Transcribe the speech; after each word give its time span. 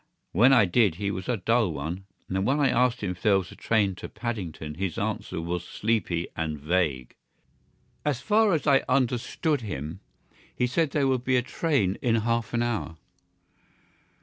When 0.31 0.51
I 0.51 0.65
did 0.65 0.95
he 0.95 1.11
was 1.11 1.29
a 1.29 1.37
dull 1.37 1.71
one, 1.73 2.05
and 2.27 2.43
when 2.43 2.59
I 2.59 2.69
asked 2.69 3.01
him 3.01 3.11
if 3.11 3.21
there 3.21 3.37
was 3.37 3.51
a 3.51 3.55
train 3.55 3.93
to 3.97 4.09
Paddington 4.09 4.73
his 4.73 4.97
answer 4.97 5.39
was 5.39 5.63
sleepy 5.63 6.27
and 6.35 6.59
vague. 6.59 7.15
As 8.03 8.19
far 8.19 8.53
as 8.55 8.65
I 8.65 8.83
understood 8.89 9.61
him, 9.61 9.99
he 10.55 10.65
said 10.65 10.89
there 10.89 11.05
would 11.07 11.23
be 11.23 11.35
a 11.35 11.43
train 11.43 11.99
in 12.01 12.15
half 12.15 12.51
an 12.55 12.63
hour. 12.63 12.97